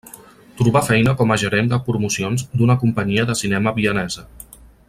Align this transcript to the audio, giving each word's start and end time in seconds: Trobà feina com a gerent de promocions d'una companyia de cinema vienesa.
Trobà 0.61 0.81
feina 0.87 1.13
com 1.19 1.33
a 1.35 1.37
gerent 1.43 1.69
de 1.73 1.79
promocions 1.89 2.47
d'una 2.61 2.79
companyia 2.85 3.29
de 3.33 3.39
cinema 3.45 3.79
vienesa. 3.81 4.29